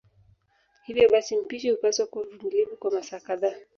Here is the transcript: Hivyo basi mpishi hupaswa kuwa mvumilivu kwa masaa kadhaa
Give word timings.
Hivyo 0.83 1.09
basi 1.09 1.37
mpishi 1.37 1.69
hupaswa 1.69 2.05
kuwa 2.07 2.25
mvumilivu 2.33 2.77
kwa 2.77 2.91
masaa 2.91 3.19
kadhaa 3.19 3.55